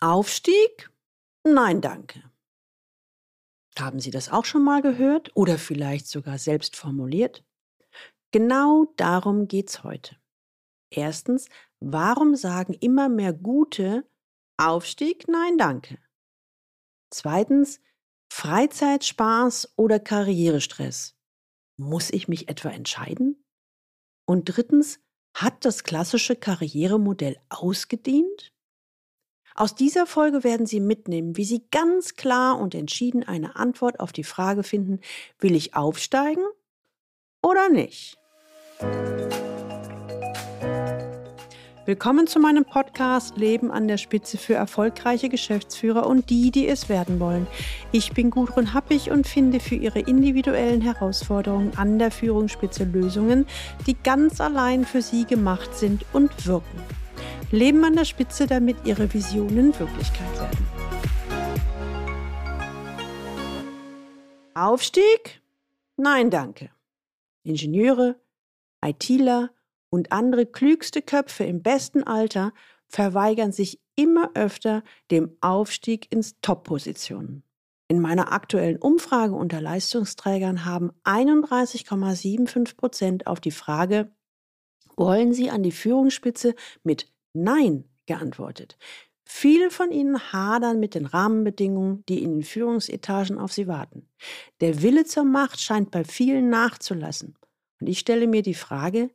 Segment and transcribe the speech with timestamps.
[0.00, 0.90] Aufstieg?
[1.46, 2.22] Nein, danke.
[3.78, 7.44] Haben Sie das auch schon mal gehört oder vielleicht sogar selbst formuliert?
[8.32, 10.16] Genau darum geht's heute.
[10.90, 11.48] Erstens,
[11.80, 14.08] warum sagen immer mehr Gute
[14.56, 15.28] Aufstieg?
[15.28, 15.98] Nein, danke.
[17.12, 17.80] Zweitens,
[18.32, 21.16] Freizeitspaß oder Karrierestress?
[21.78, 23.44] Muss ich mich etwa entscheiden?
[24.26, 25.00] Und drittens,
[25.36, 28.52] hat das klassische Karrieremodell ausgedient?
[29.54, 34.12] Aus dieser Folge werden Sie mitnehmen, wie Sie ganz klar und entschieden eine Antwort auf
[34.12, 35.00] die Frage finden,
[35.40, 36.44] will ich aufsteigen
[37.42, 38.16] oder nicht?
[41.84, 46.88] Willkommen zu meinem Podcast Leben an der Spitze für erfolgreiche Geschäftsführer und die, die es
[46.88, 47.48] werden wollen.
[47.90, 53.46] Ich bin Gudrun Happig und finde für Ihre individuellen Herausforderungen an der Führungsspitze Lösungen,
[53.88, 56.99] die ganz allein für Sie gemacht sind und wirken.
[57.52, 60.66] Leben an der Spitze, damit Ihre Visionen Wirklichkeit werden.
[64.54, 65.42] Aufstieg?
[65.96, 66.70] Nein, danke.
[67.42, 68.20] Ingenieure,
[68.84, 69.50] ITler,
[69.90, 72.52] und andere klügste Köpfe im besten Alter
[72.86, 77.42] verweigern sich immer öfter dem Aufstieg ins Top-Positionen.
[77.88, 84.12] In meiner aktuellen Umfrage unter Leistungsträgern haben 31,75 Prozent auf die Frage,
[84.96, 86.54] wollen Sie an die Führungsspitze
[86.84, 88.76] mit Nein geantwortet.
[89.24, 94.08] Viele von ihnen hadern mit den Rahmenbedingungen, die in den Führungsetagen auf sie warten.
[94.60, 97.36] Der Wille zur Macht scheint bei vielen nachzulassen.
[97.80, 99.10] Und ich stelle mir die Frage,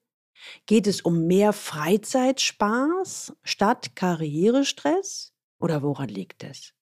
[0.66, 5.34] Geht es um mehr Freizeitspaß statt Karrierestress?
[5.60, 6.74] Oder woran liegt es?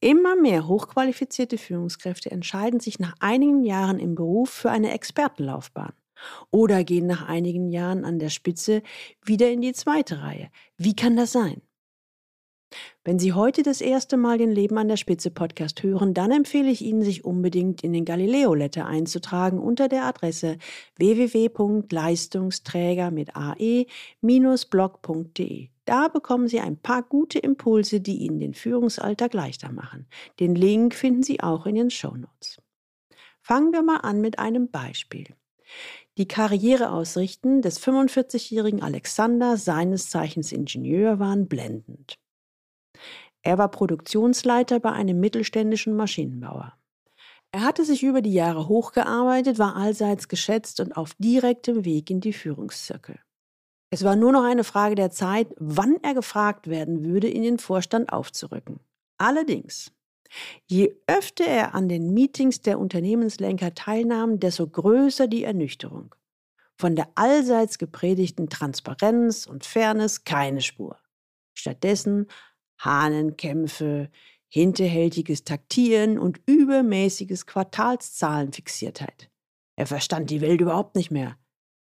[0.00, 5.94] Immer mehr hochqualifizierte Führungskräfte entscheiden sich nach einigen Jahren im Beruf für eine Expertenlaufbahn
[6.50, 8.82] oder gehen nach einigen Jahren an der Spitze
[9.24, 10.50] wieder in die zweite Reihe.
[10.76, 11.62] Wie kann das sein?
[13.04, 16.70] Wenn Sie heute das erste Mal den Leben an der Spitze Podcast hören, dann empfehle
[16.70, 20.58] ich Ihnen, sich unbedingt in den Galileo Letter einzutragen unter der Adresse
[20.96, 23.88] www.leistungsträger mit ae-blog.de.
[25.84, 30.06] Da bekommen Sie ein paar gute Impulse, die Ihnen den Führungsalltag leichter machen.
[30.40, 32.56] Den Link finden Sie auch in den Show Notes.
[33.42, 35.26] Fangen wir mal an mit einem Beispiel.
[36.16, 42.18] Die Karriereausrichten des 45-jährigen Alexander, seines Zeichens Ingenieur, waren blendend.
[43.42, 46.78] Er war Produktionsleiter bei einem mittelständischen Maschinenbauer.
[47.50, 52.20] Er hatte sich über die Jahre hochgearbeitet, war allseits geschätzt und auf direktem Weg in
[52.20, 53.18] die Führungszirkel.
[53.90, 57.58] Es war nur noch eine Frage der Zeit, wann er gefragt werden würde, in den
[57.58, 58.80] Vorstand aufzurücken.
[59.18, 59.92] Allerdings,
[60.66, 66.14] je öfter er an den Meetings der Unternehmenslenker teilnahm, desto größer die Ernüchterung.
[66.76, 70.98] Von der allseits gepredigten Transparenz und Fairness keine Spur.
[71.54, 72.26] Stattdessen
[72.78, 74.10] Hahnenkämpfe,
[74.48, 79.30] hinterhältiges Taktieren und übermäßiges Quartalszahlenfixiertheit.
[79.76, 81.36] Er verstand die Welt überhaupt nicht mehr.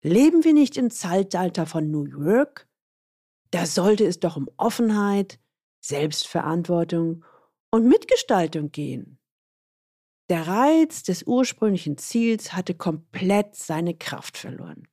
[0.02, 2.68] Leben wir nicht im Zeitalter von New York?
[3.52, 5.40] Da sollte es doch um Offenheit,
[5.82, 7.24] Selbstverantwortung
[7.72, 9.20] und Mitgestaltung gehen.
[10.30, 14.88] Der Reiz des ursprünglichen Ziels hatte komplett seine Kraft verloren.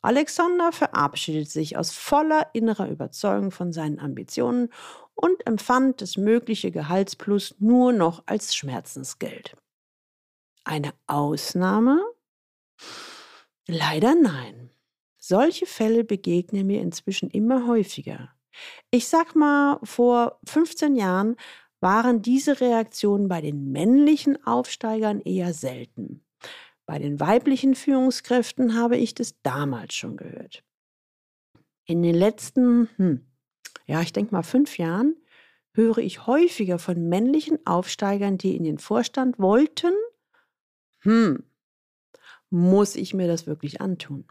[0.00, 4.72] Alexander verabschiedet sich aus voller innerer Überzeugung von seinen Ambitionen
[5.14, 9.56] und empfand das mögliche Gehaltsplus nur noch als Schmerzensgeld.
[10.64, 12.02] Eine Ausnahme?
[13.68, 14.70] Leider nein.
[15.18, 18.34] Solche Fälle begegnen mir inzwischen immer häufiger.
[18.90, 21.36] Ich sag mal, vor 15 Jahren
[21.82, 26.24] waren diese Reaktionen bei den männlichen Aufsteigern eher selten.
[26.86, 30.64] Bei den weiblichen Führungskräften habe ich das damals schon gehört.
[31.84, 33.26] In den letzten hm,
[33.86, 35.16] ja, ich denke mal fünf Jahren,
[35.72, 39.92] höre ich häufiger von männlichen Aufsteigern, die in den Vorstand wollten,
[41.00, 41.44] hm,
[42.50, 44.26] muss ich mir das wirklich antun?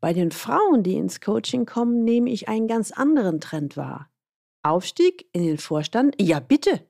[0.00, 4.10] Bei den Frauen, die ins Coaching kommen, nehme ich einen ganz anderen Trend wahr.
[4.62, 6.14] Aufstieg in den Vorstand?
[6.20, 6.86] Ja, bitte.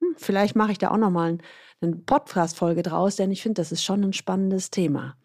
[0.00, 1.38] Hm, vielleicht mache ich da auch nochmal
[1.80, 5.16] eine Podcast-Folge draus, denn ich finde, das ist schon ein spannendes Thema.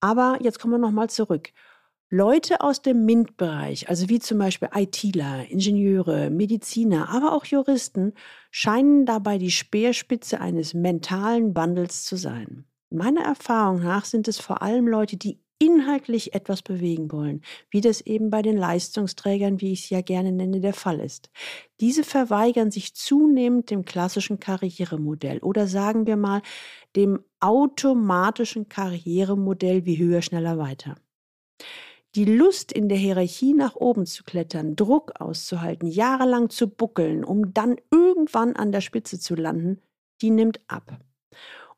[0.00, 1.50] Aber jetzt kommen wir nochmal zurück.
[2.10, 8.12] Leute aus dem MINT-Bereich, also wie zum Beispiel ITler, Ingenieure, Mediziner, aber auch Juristen,
[8.50, 12.66] scheinen dabei die Speerspitze eines mentalen Wandels zu sein.
[12.90, 18.00] Meiner Erfahrung nach sind es vor allem Leute, die inhaltlich etwas bewegen wollen, wie das
[18.00, 21.30] eben bei den Leistungsträgern, wie ich es ja gerne nenne, der Fall ist.
[21.80, 26.42] Diese verweigern sich zunehmend dem klassischen Karrieremodell oder sagen wir mal
[26.96, 30.96] dem automatischen Karrieremodell wie höher, schneller, weiter.
[32.14, 37.52] Die Lust in der Hierarchie nach oben zu klettern, Druck auszuhalten, jahrelang zu buckeln, um
[37.52, 39.80] dann irgendwann an der Spitze zu landen,
[40.22, 41.00] die nimmt ab.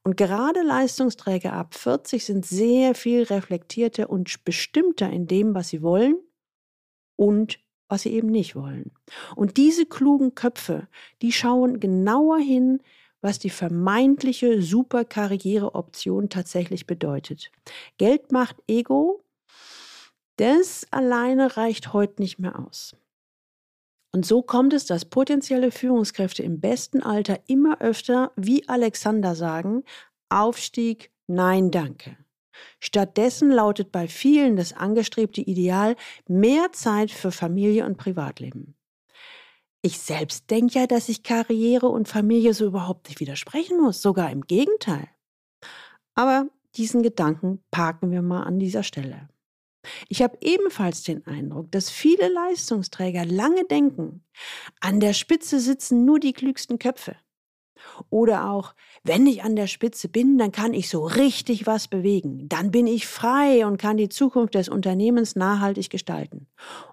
[0.07, 5.83] Und gerade Leistungsträger ab 40 sind sehr viel reflektierter und bestimmter in dem, was sie
[5.83, 6.15] wollen
[7.17, 7.59] und
[7.89, 8.93] was sie eben nicht wollen.
[9.35, 10.87] Und diese klugen Köpfe,
[11.23, 12.85] die schauen genauer hin,
[13.21, 17.51] was die vermeintliche Superkarriereoption tatsächlich bedeutet.
[17.99, 19.25] Geld macht Ego,
[20.37, 22.95] das alleine reicht heute nicht mehr aus.
[24.17, 29.85] Und so kommt es, dass potenzielle Führungskräfte im besten Alter immer öfter, wie Alexander sagen,
[30.31, 32.17] Aufstieg, nein, danke.
[32.81, 35.97] Stattdessen lautet bei vielen das angestrebte Ideal
[36.27, 38.75] mehr Zeit für Familie und Privatleben.
[39.83, 44.31] Ich selbst denke ja, dass ich Karriere und Familie so überhaupt nicht widersprechen muss, sogar
[44.31, 45.11] im Gegenteil.
[46.15, 49.29] Aber diesen Gedanken parken wir mal an dieser Stelle.
[50.09, 54.25] Ich habe ebenfalls den Eindruck, dass viele Leistungsträger lange denken,
[54.81, 57.17] an der Spitze sitzen nur die klügsten Köpfe.
[58.11, 58.75] Oder auch,
[59.07, 62.49] wenn ich an der Spitze bin, dann kann ich so richtig was bewegen.
[62.49, 66.47] Dann bin ich frei und kann die Zukunft des Unternehmens nachhaltig gestalten.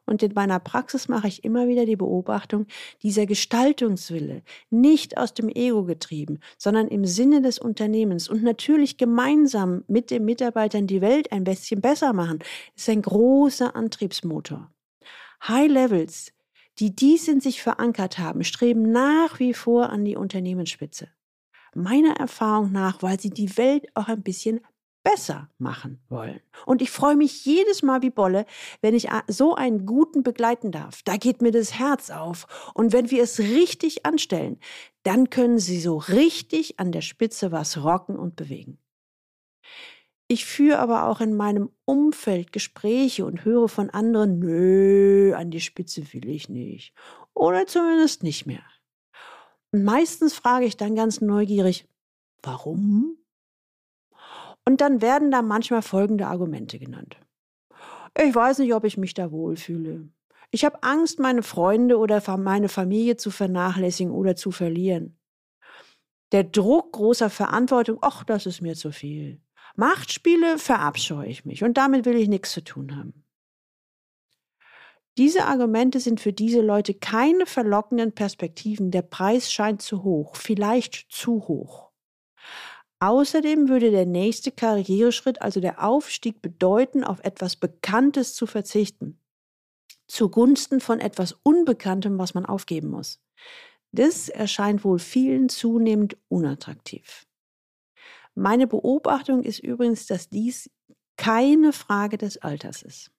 [0.06, 2.68] Und in meiner Praxis mache ich immer wieder die Beobachtung,
[3.02, 9.84] dieser Gestaltungswille, nicht aus dem Ego getrieben, sondern im Sinne des Unternehmens und natürlich gemeinsam
[9.88, 12.40] mit den Mitarbeitern die Welt ein bisschen besser machen,
[12.76, 14.70] ist ein großer Antriebsmotor.
[15.48, 16.32] High Levels
[16.80, 21.08] die dies in sich verankert haben, streben nach wie vor an die Unternehmensspitze.
[21.76, 24.62] Meiner Erfahrung nach, weil sie die Welt auch ein bisschen
[25.04, 26.40] besser machen wollen.
[26.66, 28.46] Und ich freue mich jedes Mal wie Bolle,
[28.82, 31.02] wenn ich so einen guten begleiten darf.
[31.04, 32.48] Da geht mir das Herz auf.
[32.74, 34.60] Und wenn wir es richtig anstellen,
[35.04, 38.78] dann können sie so richtig an der Spitze was rocken und bewegen.
[40.30, 45.60] Ich führe aber auch in meinem Umfeld Gespräche und höre von anderen, nö, an die
[45.60, 46.94] Spitze will ich nicht.
[47.34, 48.64] Oder zumindest nicht mehr.
[49.76, 51.88] Meistens frage ich dann ganz neugierig,
[52.44, 53.18] warum?
[54.66, 57.18] Und dann werden da manchmal folgende Argumente genannt.
[58.16, 60.08] Ich weiß nicht, ob ich mich da wohlfühle.
[60.52, 65.18] Ich habe Angst, meine Freunde oder meine Familie zu vernachlässigen oder zu verlieren.
[66.32, 69.42] Der Druck großer Verantwortung, ach, das ist mir zu viel.
[69.76, 73.23] Machtspiele verabscheue ich mich und damit will ich nichts zu tun haben.
[75.18, 78.90] Diese Argumente sind für diese Leute keine verlockenden Perspektiven.
[78.90, 81.92] Der Preis scheint zu hoch, vielleicht zu hoch.
[83.00, 89.20] Außerdem würde der nächste Karriereschritt, also der Aufstieg, bedeuten, auf etwas Bekanntes zu verzichten,
[90.08, 93.22] zugunsten von etwas Unbekanntem, was man aufgeben muss.
[93.92, 97.28] Das erscheint wohl vielen zunehmend unattraktiv.
[98.34, 100.72] Meine Beobachtung ist übrigens, dass dies
[101.18, 103.12] keine Frage des Alters ist.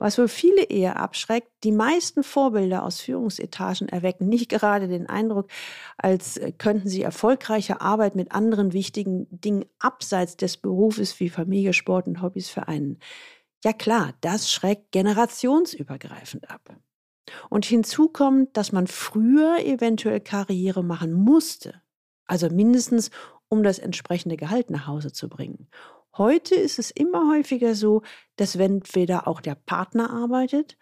[0.00, 5.50] Was wohl viele eher abschreckt, die meisten Vorbilder aus Führungsetagen erwecken nicht gerade den Eindruck,
[5.98, 11.74] als äh, könnten sie erfolgreiche Arbeit mit anderen wichtigen Dingen abseits des Berufes wie Familie,
[11.74, 12.98] Sport und Hobbys vereinen.
[13.62, 16.74] Ja klar, das schreckt generationsübergreifend ab.
[17.50, 21.82] Und hinzu kommt, dass man früher eventuell Karriere machen musste.
[22.26, 23.10] Also mindestens
[23.48, 25.68] um das entsprechende Gehalt nach Hause zu bringen.
[26.16, 28.02] Heute ist es immer häufiger so,
[28.36, 30.76] dass entweder auch der Partner arbeitet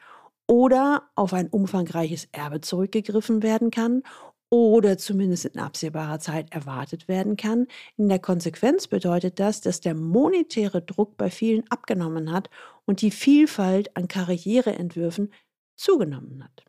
[0.46, 4.02] oder auf ein umfangreiches Erbe zurückgegriffen werden kann
[4.50, 7.66] oder zumindest in absehbarer Zeit erwartet werden kann.
[7.98, 12.48] In der Konsequenz bedeutet das, dass der monetäre Druck bei vielen abgenommen hat
[12.86, 15.32] und die Vielfalt an Karriereentwürfen
[15.76, 16.64] zugenommen hat.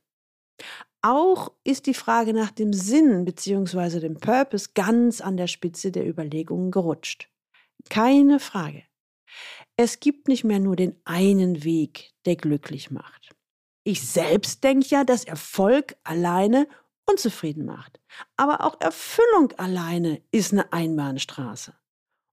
[1.02, 4.02] Auch ist die Frage nach dem Sinn bzw.
[4.02, 7.30] dem Purpose ganz an der Spitze der Überlegungen gerutscht.
[7.90, 8.84] Keine Frage.
[9.78, 13.36] Es gibt nicht mehr nur den einen Weg, der glücklich macht.
[13.84, 16.68] Ich selbst denke ja, dass Erfolg alleine
[17.10, 18.00] unzufrieden macht.
[18.38, 21.74] Aber auch Erfüllung alleine ist eine Einbahnstraße.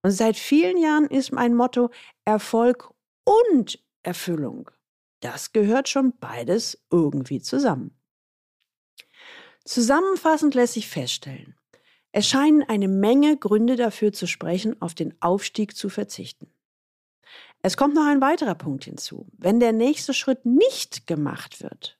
[0.02, 1.90] Und seit vielen Jahren ist mein Motto
[2.24, 2.92] Erfolg
[3.24, 4.70] und Erfüllung.
[5.20, 7.98] Das gehört schon beides irgendwie zusammen.
[9.64, 11.56] Zusammenfassend lässt sich feststellen,
[12.16, 16.50] es scheinen eine Menge Gründe dafür zu sprechen, auf den Aufstieg zu verzichten.
[17.60, 19.26] Es kommt noch ein weiterer Punkt hinzu.
[19.36, 21.98] Wenn der nächste Schritt nicht gemacht wird,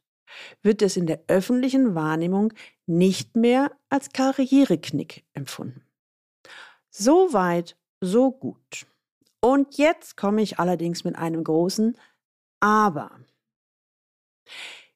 [0.63, 2.55] wird es in der öffentlichen Wahrnehmung
[2.87, 5.83] nicht mehr als Karriereknick empfunden.
[6.89, 8.87] So weit, so gut.
[9.41, 11.95] Und jetzt komme ich allerdings mit einem großen
[12.61, 13.11] Aber.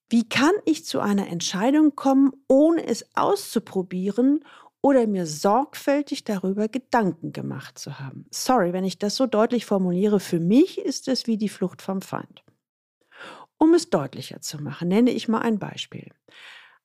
[0.09, 4.47] Wie kann ich zu einer Entscheidung kommen, ohne es auszuprobieren
[4.83, 8.27] oder mir sorgfältig darüber Gedanken gemacht zu haben.
[8.31, 12.01] Sorry, wenn ich das so deutlich formuliere, für mich ist es wie die Flucht vom
[12.01, 12.43] Feind.
[13.59, 16.11] Um es deutlicher zu machen, nenne ich mal ein Beispiel.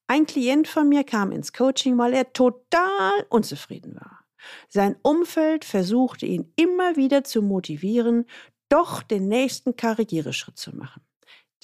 [0.07, 4.25] Ein Klient von mir kam ins Coaching, weil er total unzufrieden war.
[4.67, 8.25] Sein Umfeld versuchte ihn immer wieder zu motivieren,
[8.69, 11.01] doch den nächsten Karriereschritt zu machen.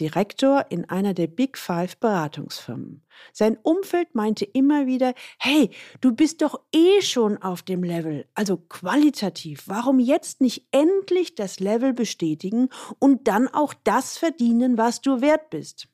[0.02, 3.06] Direktor in einer der Big Five Beratungsfirmen.
[3.34, 5.70] Sein Umfeld meinte immer wieder, hey,
[6.02, 9.68] du bist doch eh schon auf dem Level, also qualitativ.
[9.68, 15.52] Warum jetzt nicht endlich das Level bestätigen und dann auch das verdienen, was du wert
[15.52, 15.88] bist?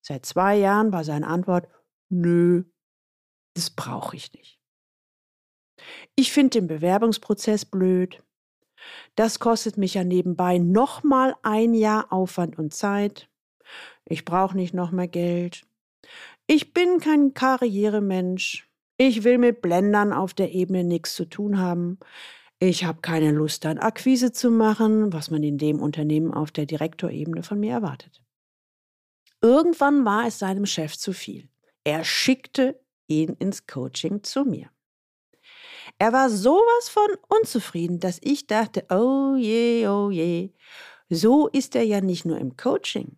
[0.00, 1.68] Seit zwei Jahren war seine Antwort,
[2.08, 2.64] nö,
[3.52, 4.58] das brauche ich nicht.
[6.16, 8.22] Ich finde den Bewerbungsprozess blöd.
[9.14, 13.28] Das kostet mich ja nebenbei nochmal ein Jahr Aufwand und Zeit.
[14.04, 15.66] Ich brauche nicht noch mehr Geld.
[16.46, 18.68] Ich bin kein Karrieremensch.
[18.96, 21.98] Ich will mit Blendern auf der Ebene nichts zu tun haben.
[22.58, 26.66] Ich habe keine Lust an Akquise zu machen, was man in dem Unternehmen auf der
[26.66, 28.22] Direktorebene von mir erwartet.
[29.40, 31.48] Irgendwann war es seinem Chef zu viel.
[31.84, 34.70] Er schickte ihn ins Coaching zu mir.
[35.98, 40.52] Er war sowas von unzufrieden, dass ich dachte, oh je, oh je,
[41.08, 43.16] so ist er ja nicht nur im Coaching,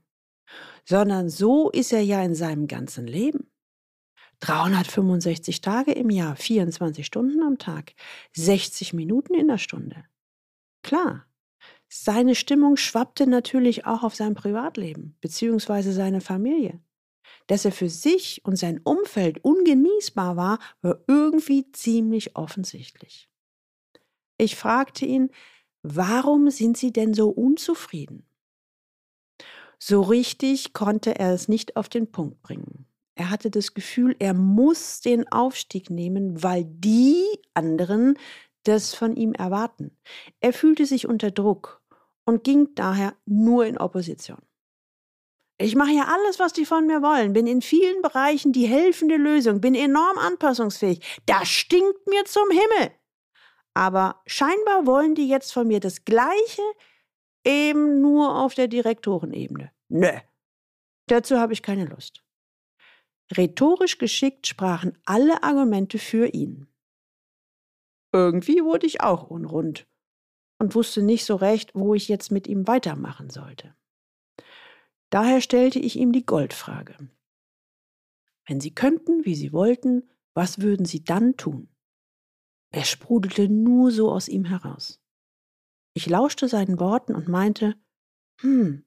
[0.85, 3.51] sondern so ist er ja in seinem ganzen Leben.
[4.41, 7.93] 365 Tage im Jahr, 24 Stunden am Tag,
[8.33, 10.05] 60 Minuten in der Stunde.
[10.83, 11.27] Klar,
[11.89, 15.91] seine Stimmung schwappte natürlich auch auf sein Privatleben bzw.
[15.91, 16.81] seine Familie.
[17.51, 23.29] Dass er für sich und sein Umfeld ungenießbar war, war irgendwie ziemlich offensichtlich.
[24.39, 25.31] Ich fragte ihn,
[25.83, 28.25] warum sind Sie denn so unzufrieden?
[29.81, 32.87] So richtig konnte er es nicht auf den Punkt bringen.
[33.17, 38.17] Er hatte das Gefühl, er muss den Aufstieg nehmen, weil die anderen
[38.63, 39.91] das von ihm erwarten.
[40.39, 41.83] Er fühlte sich unter Druck
[42.25, 44.39] und ging daher nur in Opposition.
[45.61, 49.17] Ich mache ja alles, was die von mir wollen, bin in vielen Bereichen die helfende
[49.17, 51.21] Lösung, bin enorm anpassungsfähig.
[51.27, 52.93] Das stinkt mir zum Himmel.
[53.75, 56.63] Aber scheinbar wollen die jetzt von mir das Gleiche,
[57.45, 59.71] eben nur auf der Direktorenebene.
[59.91, 60.13] Nö,
[61.09, 62.25] dazu habe ich keine Lust.
[63.37, 66.69] Rhetorisch geschickt sprachen alle Argumente für ihn.
[68.15, 69.87] Irgendwie wurde ich auch unrund
[70.59, 73.75] und wusste nicht so recht, wo ich jetzt mit ihm weitermachen sollte.
[75.11, 76.97] Daher stellte ich ihm die Goldfrage.
[78.47, 81.69] Wenn Sie könnten, wie Sie wollten, was würden Sie dann tun?
[82.73, 85.01] Er sprudelte nur so aus ihm heraus.
[85.95, 87.75] Ich lauschte seinen Worten und meinte,
[88.41, 88.85] hm,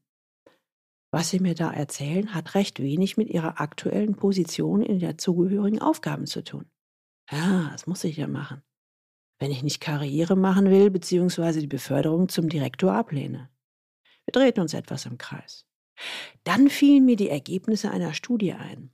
[1.12, 5.80] was Sie mir da erzählen, hat recht wenig mit Ihrer aktuellen Position in der zugehörigen
[5.80, 6.66] Aufgaben zu tun.
[7.30, 8.64] Ja, das muss ich ja machen.
[9.40, 13.50] Wenn ich nicht Karriere machen will, beziehungsweise die Beförderung zum Direktor ablehne.
[14.26, 15.68] Wir drehten uns etwas im Kreis.
[16.44, 18.92] Dann fielen mir die Ergebnisse einer Studie ein.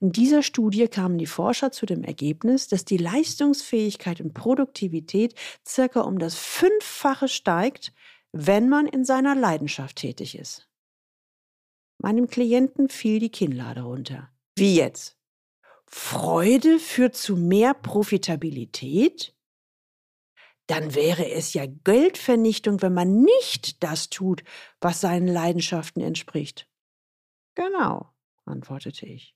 [0.00, 5.34] In dieser Studie kamen die Forscher zu dem Ergebnis, dass die Leistungsfähigkeit und Produktivität
[5.66, 7.92] circa um das Fünffache steigt,
[8.32, 10.68] wenn man in seiner Leidenschaft tätig ist.
[11.98, 14.30] Meinem Klienten fiel die Kinnlade runter.
[14.56, 15.16] Wie jetzt?
[15.86, 19.35] Freude führt zu mehr Profitabilität?
[20.66, 24.42] Dann wäre es ja Geldvernichtung, wenn man nicht das tut,
[24.80, 26.68] was seinen Leidenschaften entspricht.
[27.54, 28.10] Genau,
[28.44, 29.34] antwortete ich.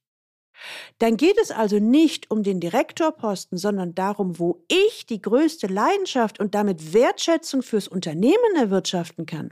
[0.98, 6.38] Dann geht es also nicht um den Direktorposten, sondern darum, wo ich die größte Leidenschaft
[6.38, 9.50] und damit Wertschätzung fürs Unternehmen erwirtschaften kann.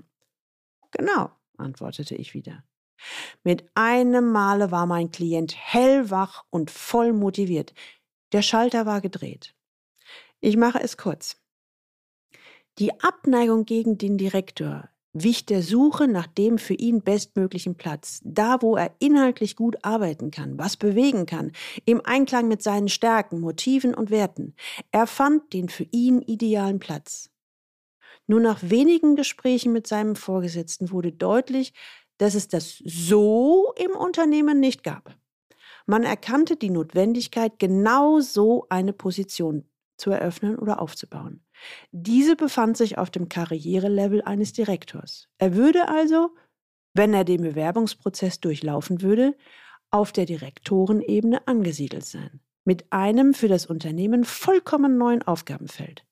[0.90, 2.64] Genau, antwortete ich wieder.
[3.44, 7.72] Mit einem Male war mein Klient hellwach und voll motiviert.
[8.32, 9.54] Der Schalter war gedreht.
[10.40, 11.40] Ich mache es kurz.
[12.78, 18.62] Die Abneigung gegen den Direktor wich der Suche nach dem für ihn bestmöglichen Platz, da
[18.62, 21.50] wo er inhaltlich gut arbeiten kann, was bewegen kann,
[21.86, 24.54] im Einklang mit seinen Stärken, Motiven und Werten.
[24.92, 27.30] Er fand den für ihn idealen Platz.
[28.28, 31.72] Nur nach wenigen Gesprächen mit seinem Vorgesetzten wurde deutlich,
[32.18, 35.16] dass es das so im Unternehmen nicht gab.
[35.86, 39.64] Man erkannte die Notwendigkeit, genau so eine Position
[39.96, 41.42] zu eröffnen oder aufzubauen.
[41.92, 45.28] Diese befand sich auf dem Karrierelevel eines Direktors.
[45.38, 46.30] Er würde also,
[46.94, 49.36] wenn er den Bewerbungsprozess durchlaufen würde,
[49.90, 56.04] auf der Direktorenebene angesiedelt sein, mit einem für das Unternehmen vollkommen neuen Aufgabenfeld.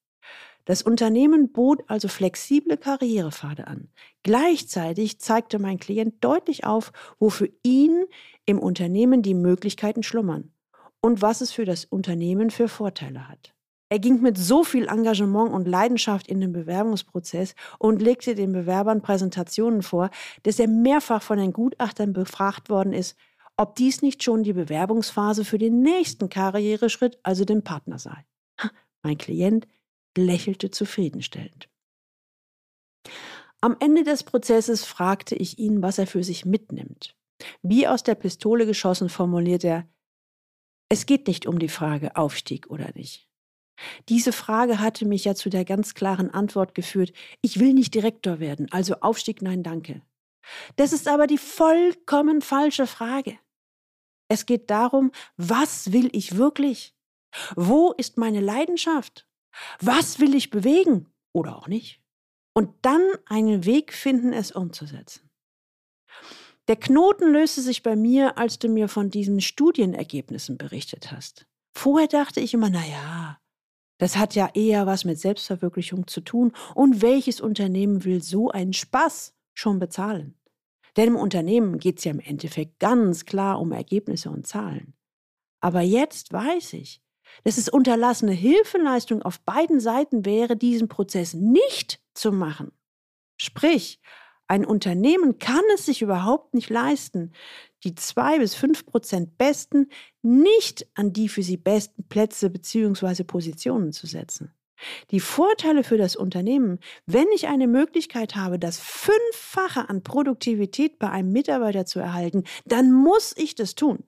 [0.67, 3.89] Das Unternehmen bot also flexible Karrierepfade an.
[4.25, 8.05] Gleichzeitig zeigte mein Klient deutlich auf, wo für ihn
[8.47, 10.53] im Unternehmen die Möglichkeiten schlummern
[11.01, 13.56] und was es für das Unternehmen für Vorteile hat.
[13.89, 19.01] Er ging mit so viel Engagement und Leidenschaft in den Bewerbungsprozess und legte den Bewerbern
[19.01, 20.11] Präsentationen vor,
[20.43, 23.17] dass er mehrfach von den Gutachtern befragt worden ist,
[23.57, 28.27] ob dies nicht schon die Bewerbungsphase für den nächsten Karriereschritt, also den Partner sei.
[29.03, 29.69] Mein Klient
[30.17, 31.69] lächelte zufriedenstellend.
[33.61, 37.17] Am Ende des Prozesses fragte ich ihn, was er für sich mitnimmt.
[37.63, 39.89] Wie aus der Pistole geschossen formuliert er,
[40.89, 43.26] es geht nicht um die Frage Aufstieg oder nicht.
[44.09, 48.41] Diese Frage hatte mich ja zu der ganz klaren Antwort geführt, ich will nicht Direktor
[48.41, 50.03] werden, also Aufstieg nein danke.
[50.77, 53.39] Das ist aber die vollkommen falsche Frage.
[54.29, 56.95] Es geht darum, was will ich wirklich?
[57.55, 59.29] Wo ist meine Leidenschaft?
[59.81, 62.01] Was will ich bewegen oder auch nicht?
[62.55, 65.31] Und dann einen Weg finden, es umzusetzen.
[66.69, 71.47] Der Knoten löste sich bei mir, als du mir von diesen Studienergebnissen berichtet hast.
[71.77, 73.39] Vorher dachte ich immer, na ja,
[73.99, 76.53] das hat ja eher was mit Selbstverwirklichung zu tun.
[76.75, 80.39] Und welches Unternehmen will so einen Spaß schon bezahlen?
[80.97, 84.95] Denn im Unternehmen geht es ja im Endeffekt ganz klar um Ergebnisse und Zahlen.
[85.61, 87.03] Aber jetzt weiß ich,
[87.45, 92.73] dass es unterlassene Hilfeleistung auf beiden Seiten wäre, diesen Prozess nicht zu machen.
[93.37, 94.01] Sprich,
[94.49, 97.33] ein Unternehmen kann es sich überhaupt nicht leisten,
[97.85, 99.91] die zwei bis fünf Prozent Besten
[100.23, 103.25] nicht an die für sie besten Plätze bzw.
[103.25, 104.53] Positionen zu setzen.
[105.11, 111.11] Die Vorteile für das Unternehmen, wenn ich eine Möglichkeit habe, das Fünffache an Produktivität bei
[111.11, 114.05] einem Mitarbeiter zu erhalten, dann muss ich das tun.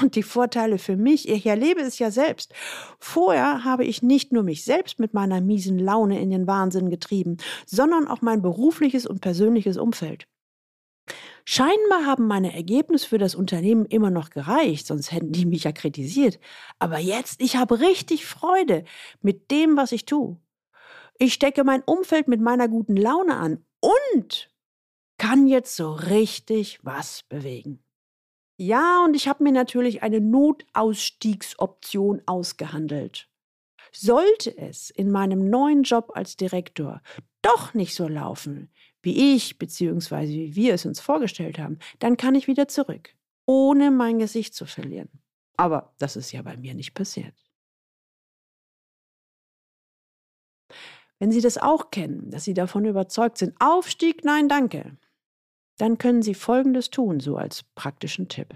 [0.00, 2.52] Und die Vorteile für mich, ich erlebe es ja selbst.
[2.98, 7.36] Vorher habe ich nicht nur mich selbst mit meiner miesen Laune in den Wahnsinn getrieben,
[7.66, 10.26] sondern auch mein berufliches und persönliches Umfeld.
[11.44, 15.72] Scheinbar haben meine Ergebnisse für das Unternehmen immer noch gereicht, sonst hätten die mich ja
[15.72, 16.40] kritisiert.
[16.78, 18.84] Aber jetzt, ich habe richtig Freude
[19.20, 20.38] mit dem, was ich tue.
[21.18, 24.50] Ich stecke mein Umfeld mit meiner guten Laune an und
[25.18, 27.83] kann jetzt so richtig was bewegen.
[28.56, 33.28] Ja, und ich habe mir natürlich eine Notausstiegsoption ausgehandelt.
[33.92, 37.02] Sollte es in meinem neuen Job als Direktor
[37.42, 38.70] doch nicht so laufen,
[39.02, 40.28] wie ich bzw.
[40.28, 44.66] wie wir es uns vorgestellt haben, dann kann ich wieder zurück, ohne mein Gesicht zu
[44.66, 45.10] verlieren.
[45.56, 47.34] Aber das ist ja bei mir nicht passiert.
[51.18, 54.96] Wenn Sie das auch kennen, dass Sie davon überzeugt sind, Aufstieg, nein, danke,
[55.78, 58.54] dann können Sie Folgendes tun, so als praktischen Tipp.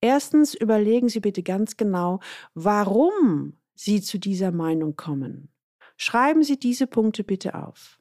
[0.00, 2.20] Erstens überlegen Sie bitte ganz genau,
[2.54, 5.48] warum Sie zu dieser Meinung kommen.
[5.96, 7.98] Schreiben Sie diese Punkte bitte auf.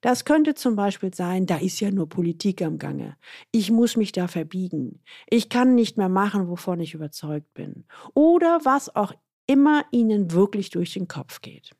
[0.00, 3.16] Das könnte zum Beispiel sein, da ist ja nur Politik am Gange.
[3.50, 5.00] Ich muss mich da verbiegen.
[5.28, 7.84] Ich kann nicht mehr machen, wovon ich überzeugt bin.
[8.14, 9.12] Oder was auch
[9.46, 11.72] immer Ihnen wirklich durch den Kopf geht.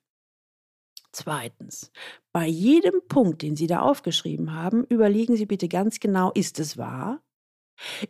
[1.14, 1.92] Zweitens,
[2.32, 6.76] bei jedem Punkt, den Sie da aufgeschrieben haben, überlegen Sie bitte ganz genau, ist es
[6.76, 7.22] wahr?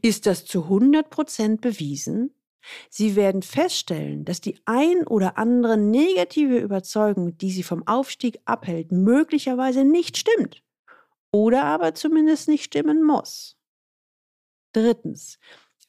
[0.01, 2.35] Ist das zu 100 Prozent bewiesen?
[2.89, 8.91] Sie werden feststellen, dass die ein oder andere negative Überzeugung, die Sie vom Aufstieg abhält,
[8.91, 10.63] möglicherweise nicht stimmt
[11.31, 13.59] oder aber zumindest nicht stimmen muss.
[14.73, 15.39] Drittens,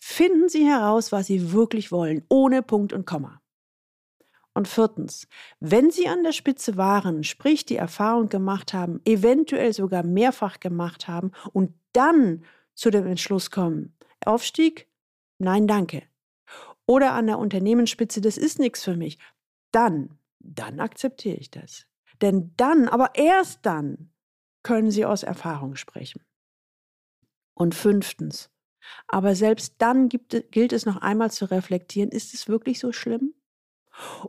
[0.01, 3.41] finden Sie heraus, was Sie wirklich wollen, ohne Punkt und Komma.
[4.55, 5.27] Und viertens,
[5.59, 11.09] wenn Sie an der Spitze waren, sprich die Erfahrung gemacht haben, eventuell sogar mehrfach gemacht
[11.09, 14.89] haben und dann zu dem Entschluss kommen, Aufstieg?
[15.39, 16.03] Nein, danke.
[16.87, 19.19] Oder an der Unternehmensspitze, das ist nichts für mich.
[19.71, 21.85] Dann, dann akzeptiere ich das.
[22.21, 24.13] Denn dann, aber erst dann,
[24.63, 26.23] können Sie aus Erfahrung sprechen.
[27.55, 28.49] Und fünftens,
[29.07, 33.33] aber selbst dann gibt, gilt es noch einmal zu reflektieren, ist es wirklich so schlimm?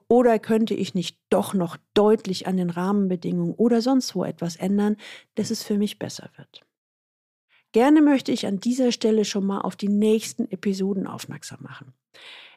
[0.09, 4.97] Oder könnte ich nicht doch noch deutlich an den Rahmenbedingungen oder sonst wo etwas ändern,
[5.35, 6.65] dass es für mich besser wird?
[7.73, 11.93] Gerne möchte ich an dieser Stelle schon mal auf die nächsten Episoden aufmerksam machen.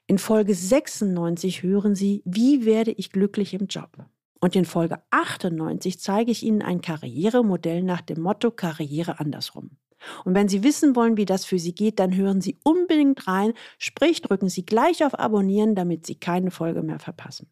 [0.07, 4.05] In Folge 96 hören Sie, wie werde ich glücklich im Job?
[4.39, 9.71] Und in Folge 98 zeige ich Ihnen ein Karrieremodell nach dem Motto Karriere andersrum.
[10.25, 13.53] Und wenn Sie wissen wollen, wie das für Sie geht, dann hören Sie unbedingt rein,
[13.77, 17.47] sprich drücken Sie gleich auf Abonnieren, damit Sie keine Folge mehr verpassen.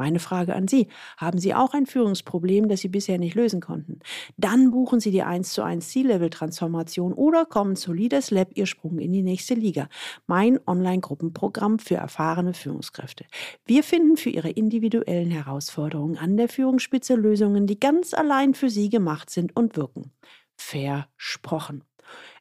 [0.00, 3.98] Meine Frage an Sie, haben Sie auch ein Führungsproblem, das Sie bisher nicht lösen konnten?
[4.38, 8.98] Dann buchen Sie die 1 zu 1 C-Level-Transformation oder kommen zu Leaders Lab Ihr Sprung
[8.98, 9.90] in die nächste Liga,
[10.26, 13.26] mein Online-Gruppenprogramm für erfahrene Führungskräfte.
[13.66, 18.88] Wir finden für Ihre individuellen Herausforderungen an der Führungsspitze Lösungen, die ganz allein für Sie
[18.88, 20.12] gemacht sind und wirken
[20.60, 21.84] versprochen.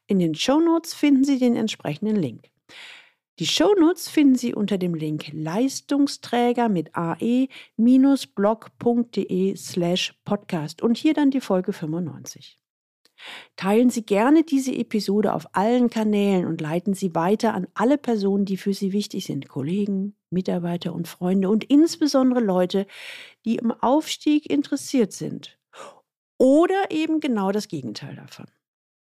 [0.08, 2.50] In den Show Notes finden Sie den entsprechenden Link.
[3.40, 7.46] Die Shownotes finden Sie unter dem Link Leistungsträger mit ae-blog.de
[9.56, 12.60] slash podcast und hier dann die Folge 95.
[13.56, 18.46] Teilen Sie gerne diese Episode auf allen Kanälen und leiten Sie weiter an alle Personen,
[18.46, 22.88] die für Sie wichtig sind, Kollegen, Mitarbeiter und Freunde und insbesondere Leute,
[23.46, 25.59] die im Aufstieg interessiert sind.
[26.42, 28.46] Oder eben genau das Gegenteil davon.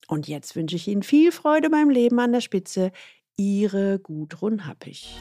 [0.09, 2.91] Und jetzt wünsche ich Ihnen viel Freude beim Leben an der Spitze.
[3.37, 5.17] Ihre Gudrun Happig.